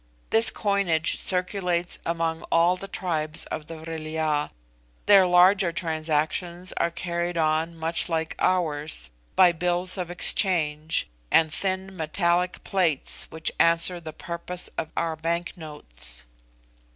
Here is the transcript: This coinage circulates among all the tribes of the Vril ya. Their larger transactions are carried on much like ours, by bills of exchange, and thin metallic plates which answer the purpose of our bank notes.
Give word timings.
This 0.31 0.49
coinage 0.49 1.19
circulates 1.19 1.99
among 2.07 2.41
all 2.51 2.75
the 2.75 2.87
tribes 2.87 3.45
of 3.51 3.67
the 3.67 3.77
Vril 3.77 4.07
ya. 4.07 4.49
Their 5.05 5.27
larger 5.27 5.71
transactions 5.71 6.73
are 6.77 6.89
carried 6.89 7.37
on 7.37 7.77
much 7.77 8.09
like 8.09 8.35
ours, 8.39 9.11
by 9.35 9.51
bills 9.51 9.99
of 9.99 10.09
exchange, 10.09 11.07
and 11.29 11.53
thin 11.53 11.95
metallic 11.95 12.63
plates 12.63 13.27
which 13.29 13.51
answer 13.59 13.99
the 13.99 14.11
purpose 14.11 14.71
of 14.75 14.89
our 14.97 15.15
bank 15.15 15.53
notes. 15.55 16.25